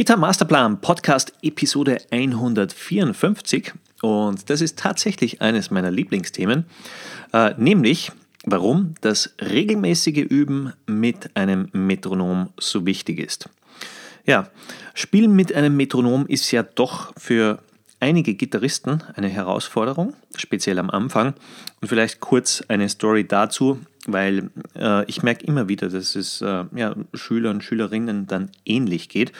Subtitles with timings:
[0.00, 6.64] Gitarre Masterplan Podcast Episode 154 und das ist tatsächlich eines meiner Lieblingsthemen,
[7.34, 8.10] äh, nämlich
[8.46, 13.50] warum das regelmäßige Üben mit einem Metronom so wichtig ist.
[14.24, 14.48] Ja,
[14.94, 17.58] Spielen mit einem Metronom ist ja doch für
[18.00, 21.34] einige Gitarristen eine Herausforderung, speziell am Anfang.
[21.80, 26.64] Und vielleicht kurz eine Story dazu, weil äh, ich merke immer wieder, dass es äh,
[26.74, 29.32] ja, Schüler und Schülerinnen dann ähnlich geht.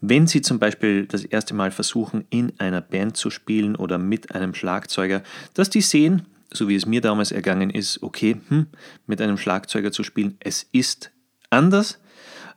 [0.00, 4.34] Wenn sie zum Beispiel das erste Mal versuchen, in einer Band zu spielen oder mit
[4.34, 5.22] einem Schlagzeuger,
[5.54, 8.66] dass die sehen, so wie es mir damals ergangen ist, okay, hm,
[9.06, 11.10] mit einem Schlagzeuger zu spielen, es ist
[11.48, 11.98] anders.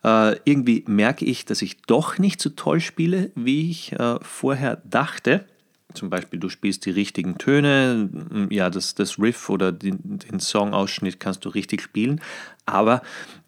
[0.05, 4.81] Äh, irgendwie merke ich, dass ich doch nicht so toll spiele, wie ich äh, vorher
[4.85, 5.45] dachte
[5.95, 8.09] zum Beispiel du spielst die richtigen Töne,
[8.49, 12.21] ja, das, das Riff oder den, den Songausschnitt kannst du richtig spielen,
[12.65, 13.01] aber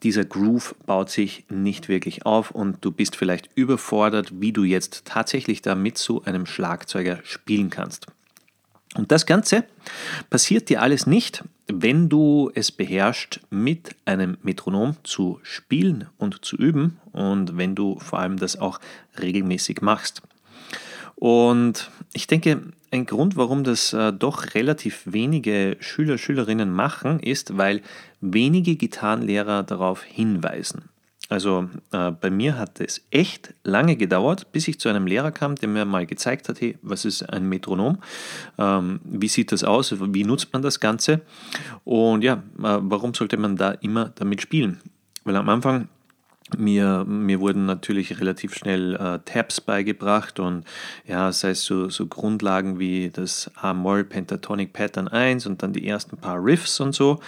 [0.04, 5.06] dieser Groove baut sich nicht wirklich auf und du bist vielleicht überfordert, wie du jetzt
[5.06, 8.08] tatsächlich da mit so einem Schlagzeuger spielen kannst.
[8.98, 9.64] Und das Ganze
[10.30, 16.56] passiert dir alles nicht, wenn du es beherrschst, mit einem Metronom zu spielen und zu
[16.56, 18.80] üben und wenn du vor allem das auch
[19.22, 20.22] regelmäßig machst.
[21.16, 27.58] Und ich denke, ein Grund, warum das äh, doch relativ wenige Schüler, Schülerinnen machen, ist,
[27.58, 27.82] weil
[28.22, 30.90] wenige Gitarrenlehrer darauf hinweisen.
[31.30, 35.56] Also äh, bei mir hat es echt lange gedauert, bis ich zu einem Lehrer kam,
[35.56, 37.98] der mir mal gezeigt hat, hey, was ist ein Metronom?
[38.58, 39.94] Ähm, wie sieht das aus?
[40.00, 41.22] Wie nutzt man das Ganze?
[41.84, 44.80] Und ja, äh, warum sollte man da immer damit spielen?
[45.26, 45.90] Weil am Anfang
[46.56, 50.64] mir, mir wurden natürlich relativ schnell äh, Tabs beigebracht und
[51.06, 55.88] ja, sei es so, so Grundlagen wie das A-Moll Pentatonic Pattern 1 und dann die
[55.88, 57.20] ersten paar Riffs und so.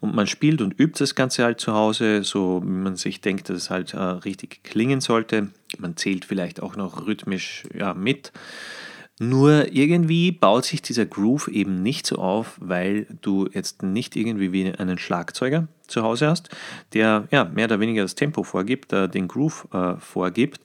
[0.00, 3.48] Und man spielt und übt das Ganze halt zu Hause, so wie man sich denkt,
[3.48, 5.48] dass es halt äh, richtig klingen sollte.
[5.78, 8.32] Man zählt vielleicht auch noch rhythmisch ja, mit.
[9.20, 14.52] Nur irgendwie baut sich dieser Groove eben nicht so auf, weil du jetzt nicht irgendwie
[14.52, 16.48] wie einen Schlagzeuger zu Hause hast,
[16.94, 20.60] der ja mehr oder weniger das Tempo vorgibt, äh, den Groove äh, vorgibt,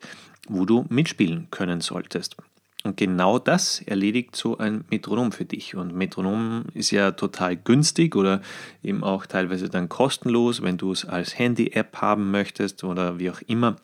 [0.47, 2.37] wo du mitspielen können solltest.
[2.83, 5.75] Und genau das erledigt so ein Metronom für dich.
[5.75, 8.41] Und Metronom ist ja total günstig oder
[8.81, 13.41] eben auch teilweise dann kostenlos, wenn du es als Handy-App haben möchtest oder wie auch
[13.47, 13.75] immer.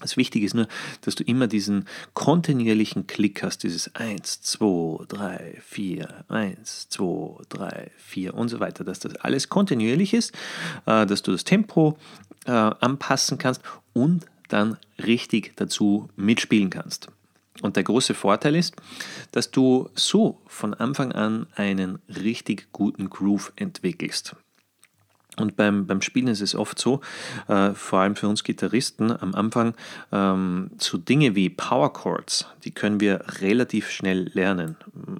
[0.00, 0.66] Das Wichtige ist nur,
[1.02, 7.90] dass du immer diesen kontinuierlichen Klick hast, dieses 1, 2, 3, 4, 1, 2, 3,
[7.96, 10.32] 4 und so weiter, dass das alles kontinuierlich ist,
[10.86, 11.98] äh, dass du das Tempo
[12.46, 13.62] äh, anpassen kannst
[13.92, 17.08] und dann richtig dazu mitspielen kannst.
[17.62, 18.74] Und der große Vorteil ist,
[19.32, 24.34] dass du so von Anfang an einen richtig guten Groove entwickelst.
[25.40, 27.00] Und beim, beim Spielen ist es oft so,
[27.48, 29.74] äh, vor allem für uns Gitarristen am Anfang,
[30.12, 34.76] ähm, so Dinge wie Power Chords, die können wir relativ schnell lernen.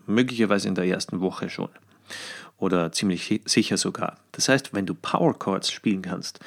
[0.06, 1.70] Möglicherweise in der ersten Woche schon.
[2.58, 4.18] Oder ziemlich sicher sogar.
[4.32, 6.40] Das heißt, wenn du Power Chords spielen kannst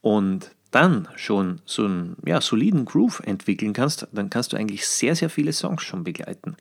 [0.00, 5.14] und dann schon so einen ja, soliden Groove entwickeln kannst, dann kannst du eigentlich sehr,
[5.14, 6.56] sehr viele Songs schon begleiten.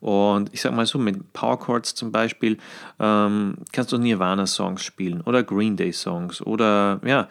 [0.00, 2.58] Und ich sag mal so, mit Power Chords zum Beispiel
[2.98, 7.28] ähm, kannst du Nirvana-Songs spielen oder Green Day-Songs oder ja,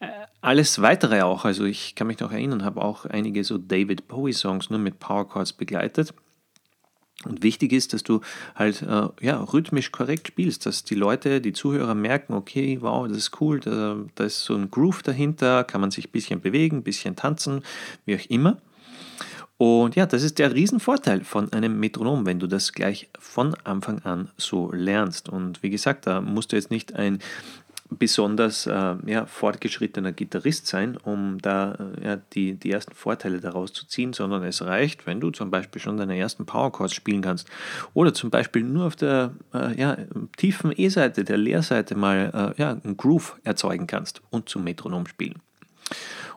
[0.00, 0.08] äh,
[0.40, 1.44] alles weitere auch.
[1.44, 5.28] Also ich kann mich noch erinnern, habe auch einige so David Bowie-Songs nur mit Power
[5.28, 6.12] Chords begleitet.
[7.26, 8.20] Und wichtig ist, dass du
[8.54, 13.18] halt äh, ja, rhythmisch korrekt spielst, dass die Leute, die Zuhörer merken, okay, wow, das
[13.18, 16.78] ist cool, da, da ist so ein Groove dahinter, kann man sich ein bisschen bewegen,
[16.78, 17.62] ein bisschen tanzen,
[18.06, 18.56] wie auch immer.
[19.58, 23.98] Und ja, das ist der Riesenvorteil von einem Metronom, wenn du das gleich von Anfang
[24.04, 25.28] an so lernst.
[25.28, 27.18] Und wie gesagt, da musst du jetzt nicht ein
[27.90, 33.72] besonders äh, ja, fortgeschrittener Gitarrist sein, um da äh, ja, die, die ersten Vorteile daraus
[33.72, 37.22] zu ziehen, sondern es reicht, wenn du zum Beispiel schon deine ersten Power Chords spielen
[37.22, 37.48] kannst
[37.92, 39.96] oder zum Beispiel nur auf der äh, ja,
[40.36, 45.40] tiefen E-Seite, der Leerseite mal äh, ja, einen Groove erzeugen kannst und zum Metronom spielen.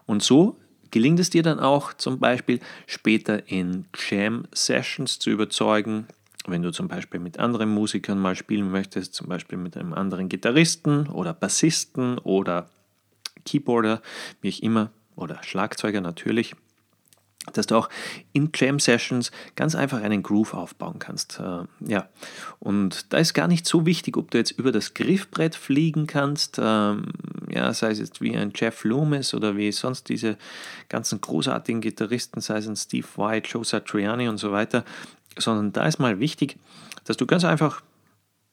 [0.06, 0.58] Und so
[0.92, 6.08] gelingt es dir dann auch zum Beispiel später in Jam-Sessions zu überzeugen,
[6.48, 10.30] wenn du zum Beispiel mit anderen Musikern mal spielen möchtest, zum Beispiel mit einem anderen
[10.30, 12.70] Gitarristen oder Bassisten oder
[13.46, 14.02] Keyboarder,
[14.42, 16.56] wie ich immer, oder Schlagzeuger natürlich,
[17.52, 17.90] dass du auch
[18.32, 21.40] in Jam-Sessions ganz einfach einen Groove aufbauen kannst.
[21.40, 22.08] Äh, ja,
[22.60, 26.58] und da ist gar nicht so wichtig, ob du jetzt über das Griffbrett fliegen kannst,
[26.62, 27.08] ähm,
[27.50, 30.38] ja, sei es jetzt wie ein Jeff Loomis oder wie sonst diese
[30.88, 34.86] ganzen großartigen Gitarristen, sei es ein Steve White, Joe Satriani und so weiter,
[35.38, 36.58] sondern da ist mal wichtig,
[37.06, 37.82] dass du ganz einfach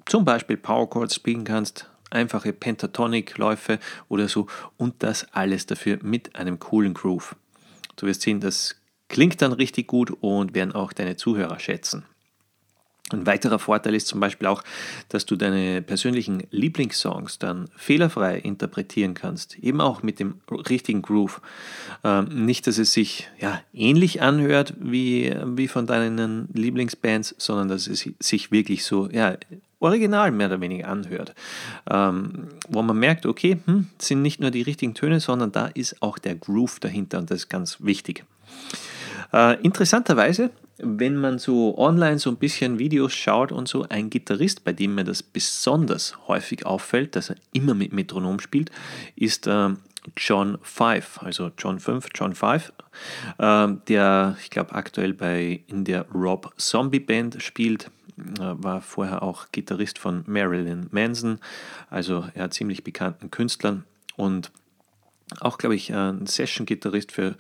[0.06, 3.78] zum Beispiel Power Chords spielen kannst, einfache Pentatonic-Läufe
[4.08, 4.46] oder so
[4.76, 7.36] und das alles dafür mit einem coolen Groove.
[7.96, 8.76] Du wirst sehen, das
[9.08, 12.04] klingt dann richtig gut und werden auch deine Zuhörer schätzen.
[13.12, 14.62] Ein weiterer Vorteil ist zum Beispiel auch,
[15.08, 21.40] dass du deine persönlichen Lieblingssongs dann fehlerfrei interpretieren kannst, eben auch mit dem richtigen Groove.
[22.04, 27.86] Ähm, nicht, dass es sich ja, ähnlich anhört wie, wie von deinen Lieblingsbands, sondern dass
[27.86, 29.36] es sich wirklich so ja,
[29.80, 31.34] original mehr oder weniger anhört.
[31.90, 36.00] Ähm, wo man merkt, okay, hm, sind nicht nur die richtigen Töne, sondern da ist
[36.02, 38.24] auch der Groove dahinter und das ist ganz wichtig.
[39.32, 40.50] Äh, interessanterweise
[40.82, 44.94] wenn man so online so ein bisschen Videos schaut und so, ein Gitarrist, bei dem
[44.94, 48.70] mir das besonders häufig auffällt, dass er immer mit Metronom spielt,
[49.16, 49.70] ist äh,
[50.16, 52.72] John Five, also John 5, John Five,
[53.38, 57.90] äh, der, ich glaube, aktuell bei in der Rob Zombie Band spielt,
[58.38, 61.38] äh, war vorher auch Gitarrist von Marilyn Manson,
[61.88, 63.84] also er hat ziemlich bekannten Künstlern.
[64.16, 64.52] Und
[65.38, 67.36] auch, glaube ich, ein Session-Gitarrist für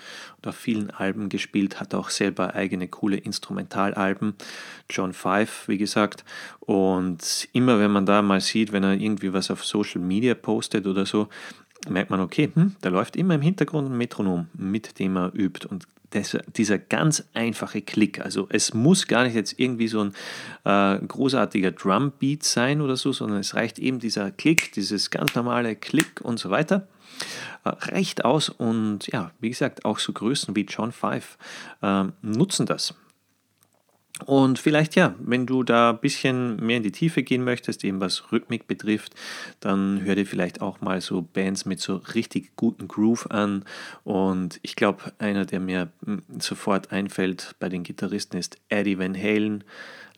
[0.46, 4.34] auf vielen Alben gespielt, hat auch selber eigene coole Instrumentalalben.
[4.88, 6.24] John Five, wie gesagt.
[6.60, 10.86] Und immer wenn man da mal sieht, wenn er irgendwie was auf Social Media postet
[10.86, 11.28] oder so,
[11.88, 15.66] merkt man, okay, hm, da läuft immer im Hintergrund ein Metronom, mit dem er übt.
[15.66, 20.14] Und dieser ganz einfache Klick, also es muss gar nicht jetzt irgendwie so ein
[20.64, 25.76] äh, großartiger Drumbeat sein oder so, sondern es reicht eben dieser Klick, dieses ganz normale
[25.76, 26.88] Klick und so weiter.
[27.64, 31.38] Äh, reicht aus und ja, wie gesagt, auch so Größen wie John Five
[31.82, 32.94] äh, nutzen das.
[34.26, 38.00] Und vielleicht ja, wenn du da ein bisschen mehr in die Tiefe gehen möchtest, eben
[38.00, 39.14] was Rhythmik betrifft,
[39.60, 43.64] dann hör dir vielleicht auch mal so Bands mit so richtig guten Groove an.
[44.04, 49.16] Und ich glaube, einer, der mir hm, sofort einfällt bei den Gitarristen ist Eddie Van
[49.16, 49.64] Halen,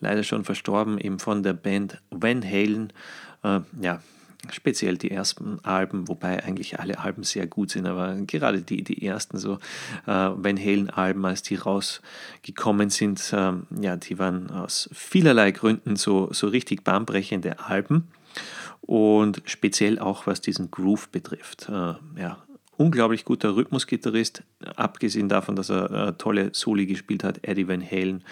[0.00, 2.92] leider schon verstorben, eben von der Band Van Halen.
[3.42, 4.02] Äh, ja,
[4.50, 9.06] speziell die ersten Alben, wobei eigentlich alle Alben sehr gut sind, aber gerade die, die
[9.06, 9.54] ersten so
[10.06, 15.96] äh, Van Halen Alben, als die rausgekommen sind, äh, ja, die waren aus vielerlei Gründen
[15.96, 18.08] so, so richtig bahnbrechende Alben
[18.80, 21.68] und speziell auch was diesen Groove betrifft.
[21.68, 22.38] Äh, ja,
[22.76, 24.42] unglaublich guter Rhythmusgitarrist,
[24.76, 28.24] abgesehen davon, dass er äh, tolle Soli gespielt hat, Eddie Van Halen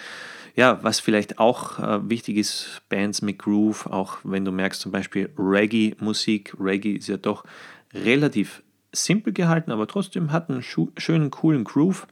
[0.54, 4.92] ja, was vielleicht auch äh, wichtig ist, Bands mit Groove, auch wenn du merkst zum
[4.92, 7.44] Beispiel Reggae-Musik, Reggae ist ja doch
[7.92, 8.62] relativ
[8.92, 12.06] simpel gehalten, aber trotzdem hat einen schönen, coolen Groove.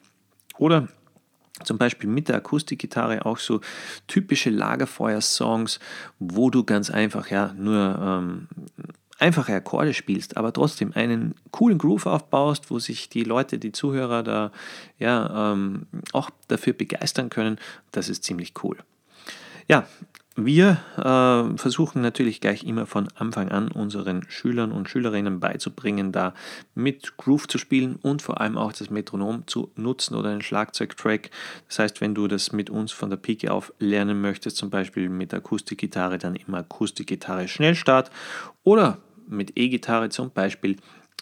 [0.59, 0.89] Oder
[1.65, 3.61] zum Beispiel mit der Akustikgitarre auch so
[4.07, 5.81] typische Lagerfeuer-Songs,
[6.19, 8.49] wo du ganz einfach ja nur ähm,
[9.19, 14.23] einfache Akkorde spielst, aber trotzdem einen coolen Groove aufbaust, wo sich die Leute, die Zuhörer
[14.23, 14.53] da
[14.99, 17.59] ja ähm, auch dafür begeistern können,
[17.93, 18.79] das ist ziemlich cool.
[19.69, 19.87] Ja,
[20.41, 26.33] wir äh, versuchen natürlich gleich immer von Anfang an unseren Schülern und Schülerinnen beizubringen, da
[26.77, 31.31] mit Groove zu spielen und vor allem auch das Metronom zu nutzen oder einen Schlagzeugtrack.
[31.67, 35.09] Das heißt, wenn du das mit uns von der Pike auf lernen möchtest, zum Beispiel
[35.09, 38.13] mit Akustikgitarre, dann immer Akustikgitarre Schnellstart
[38.63, 40.77] oder mit E-Gitarre zum Beispiel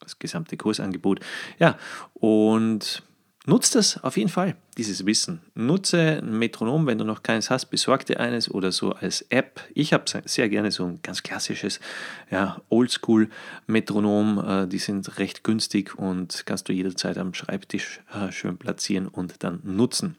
[0.00, 1.20] das gesamte Kursangebot.
[1.58, 1.78] Ja,
[2.14, 3.04] und
[3.46, 5.40] Nutzt das auf jeden Fall, dieses Wissen.
[5.54, 9.60] Nutze ein Metronom, wenn du noch keines hast, besorg dir eines oder so als App.
[9.74, 11.78] Ich habe sehr gerne so ein ganz klassisches,
[12.30, 14.44] ja, Oldschool-Metronom.
[14.46, 19.42] Äh, die sind recht günstig und kannst du jederzeit am Schreibtisch äh, schön platzieren und
[19.42, 20.16] dann nutzen.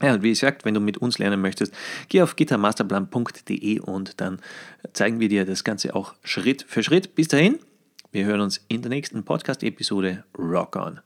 [0.00, 1.74] Ja, und wie gesagt, wenn du mit uns lernen möchtest,
[2.08, 4.38] geh auf gitarmasterplan.de und dann
[4.92, 7.16] zeigen wir dir das Ganze auch Schritt für Schritt.
[7.16, 7.58] Bis dahin,
[8.12, 10.22] wir hören uns in der nächsten Podcast-Episode.
[10.38, 11.00] Rock on!